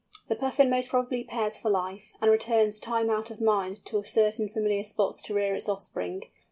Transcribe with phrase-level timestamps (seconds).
[0.29, 4.49] The Puffin most probably pairs for life, and returns time out of mind to certain
[4.49, 6.23] familiar spots to rear its offspring.